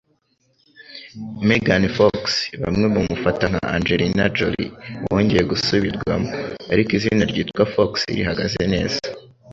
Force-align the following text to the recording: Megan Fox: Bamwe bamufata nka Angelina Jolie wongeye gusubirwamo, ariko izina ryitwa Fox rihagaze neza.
Megan 1.47 1.85
Fox: 1.95 2.21
Bamwe 2.61 2.85
bamufata 2.93 3.43
nka 3.51 3.63
Angelina 3.75 4.23
Jolie 4.35 4.73
wongeye 5.07 5.43
gusubirwamo, 5.51 6.29
ariko 6.71 6.89
izina 6.97 7.23
ryitwa 7.31 7.63
Fox 7.73 7.91
rihagaze 8.17 8.63
neza. 8.73 8.99